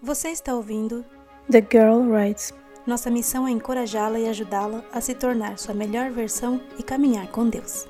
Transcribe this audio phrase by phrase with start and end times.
[0.00, 1.04] Você está ouvindo
[1.50, 2.54] The Girl Writes.
[2.86, 7.48] Nossa missão é encorajá-la e ajudá-la a se tornar sua melhor versão e caminhar com
[7.48, 7.84] Deus.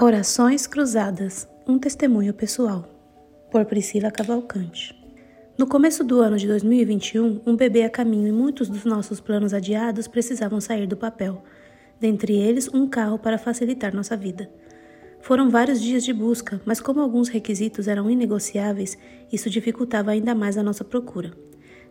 [0.00, 2.84] Orações Cruzadas Um Testemunho Pessoal,
[3.50, 4.94] por Priscila Cavalcante.
[5.58, 9.52] No começo do ano de 2021, um bebê a caminho e muitos dos nossos planos
[9.52, 11.42] adiados precisavam sair do papel,
[11.98, 14.48] dentre eles um carro para facilitar nossa vida.
[15.22, 18.98] Foram vários dias de busca, mas como alguns requisitos eram inegociáveis,
[19.32, 21.32] isso dificultava ainda mais a nossa procura.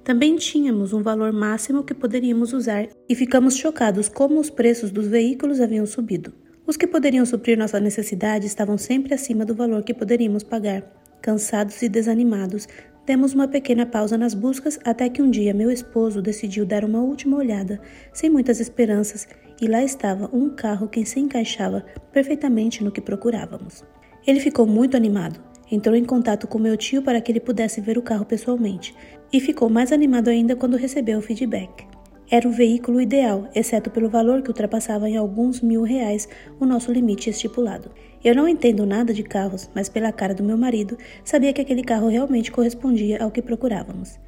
[0.04, 5.08] Também tínhamos um valor máximo que poderíamos usar e ficamos chocados como os preços dos
[5.08, 6.34] veículos haviam subido.
[6.68, 10.84] Os que poderiam suprir nossa necessidade estavam sempre acima do valor que poderíamos pagar.
[11.22, 12.68] Cansados e desanimados,
[13.06, 17.02] demos uma pequena pausa nas buscas até que um dia meu esposo decidiu dar uma
[17.02, 17.80] última olhada,
[18.12, 19.26] sem muitas esperanças,
[19.62, 23.86] e lá estava um carro que se encaixava perfeitamente no que procurávamos.
[24.26, 25.40] Ele ficou muito animado.
[25.72, 28.94] Entrou em contato com meu tio para que ele pudesse ver o carro pessoalmente,
[29.32, 31.88] e ficou mais animado ainda quando recebeu o feedback.
[32.30, 36.28] Era o veículo ideal, exceto pelo valor que ultrapassava em alguns mil reais
[36.60, 37.92] o nosso limite estipulado.
[38.24, 41.84] Eu não entendo nada de carros, mas pela cara do meu marido, sabia que aquele
[41.84, 44.20] carro realmente correspondia ao que procurávamos.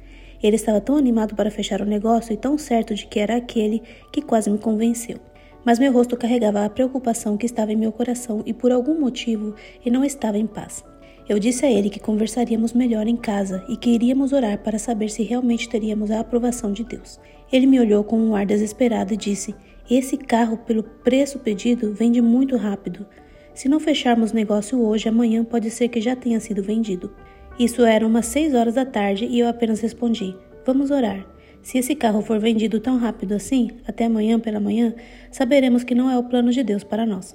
[0.42, 3.82] Ele estava tão animado para fechar o negócio e tão certo de que era aquele
[4.12, 5.18] que quase me convenceu.
[5.64, 9.54] Mas meu rosto carregava a preocupação que estava em meu coração e por algum motivo
[9.84, 10.84] ele não estava em paz.
[11.26, 15.08] Eu disse a ele que conversaríamos melhor em casa e que iríamos orar para saber
[15.08, 17.18] se realmente teríamos a aprovação de Deus.
[17.50, 19.54] Ele me olhou com um ar desesperado e disse:
[19.88, 23.06] Esse carro, pelo preço pedido, vende muito rápido.
[23.54, 27.14] Se não fecharmos negócio hoje, amanhã pode ser que já tenha sido vendido.
[27.58, 30.34] Isso era umas seis horas da tarde e eu apenas respondi:
[30.66, 31.24] Vamos orar.
[31.62, 34.92] Se esse carro for vendido tão rápido assim, até amanhã pela manhã,
[35.30, 37.32] saberemos que não é o plano de Deus para nós.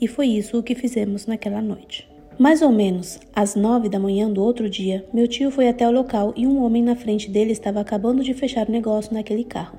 [0.00, 2.08] E foi isso o que fizemos naquela noite.
[2.38, 5.90] Mais ou menos às nove da manhã do outro dia, meu tio foi até o
[5.90, 9.78] local e um homem na frente dele estava acabando de fechar o negócio naquele carro.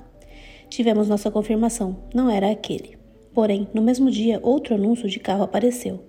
[0.70, 2.97] Tivemos nossa confirmação, não era aquele.
[3.34, 6.03] Porém, no mesmo dia, outro anúncio de carro apareceu.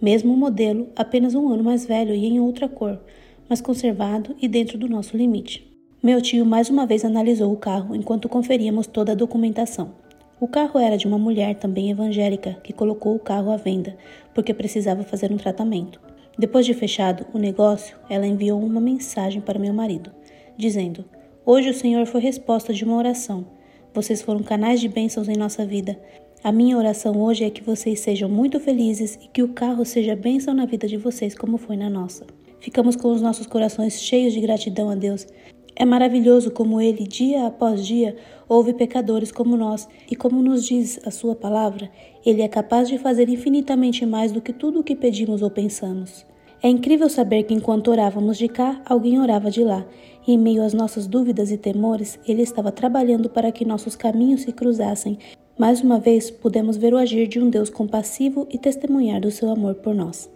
[0.00, 3.00] Mesmo modelo, apenas um ano mais velho e em outra cor,
[3.48, 5.66] mas conservado e dentro do nosso limite.
[6.02, 9.94] Meu tio mais uma vez analisou o carro enquanto conferíamos toda a documentação.
[10.38, 13.96] O carro era de uma mulher também evangélica que colocou o carro à venda
[14.34, 15.98] porque precisava fazer um tratamento.
[16.38, 20.12] Depois de fechado o negócio, ela enviou uma mensagem para meu marido,
[20.58, 21.06] dizendo:
[21.46, 23.46] Hoje o Senhor foi resposta de uma oração.
[23.94, 25.98] Vocês foram canais de bênçãos em nossa vida.
[26.46, 30.14] A minha oração hoje é que vocês sejam muito felizes e que o carro seja
[30.14, 32.24] bênção na vida de vocês, como foi na nossa.
[32.60, 35.26] Ficamos com os nossos corações cheios de gratidão a Deus.
[35.74, 38.14] É maravilhoso como Ele, dia após dia,
[38.48, 41.90] ouve pecadores como nós, e como nos diz a Sua palavra,
[42.24, 46.24] Ele é capaz de fazer infinitamente mais do que tudo o que pedimos ou pensamos.
[46.62, 49.84] É incrível saber que enquanto orávamos de cá, alguém orava de lá,
[50.24, 54.42] e em meio às nossas dúvidas e temores, Ele estava trabalhando para que nossos caminhos
[54.42, 55.18] se cruzassem
[55.58, 59.50] mais uma vez, pudemos ver o agir de um Deus compassivo e testemunhar do seu
[59.50, 60.30] amor por nós.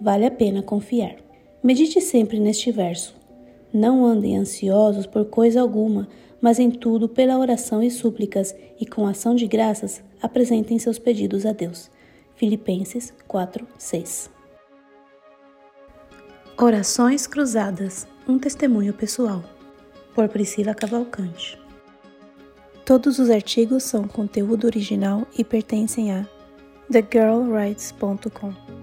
[0.00, 1.16] Vale a pena confiar.
[1.62, 3.14] Medite sempre neste verso.
[3.72, 6.08] Não andem ansiosos por coisa alguma,
[6.40, 11.46] mas em tudo, pela oração e súplicas, e com ação de graças, apresentem seus pedidos
[11.46, 11.90] a Deus.
[12.36, 14.30] Filipenses 4, 6.
[16.60, 19.42] Orações Cruzadas Um testemunho pessoal.
[20.14, 21.61] Por Priscila Cavalcante.
[22.84, 26.26] Todos os artigos são conteúdo original e pertencem a
[26.90, 28.81] thegirlwrites.com.